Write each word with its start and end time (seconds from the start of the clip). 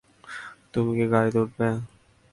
তুমি 0.73 0.91
কি 0.97 1.05
গাড়িতে 1.13 1.37
উঠবে? 1.43 1.67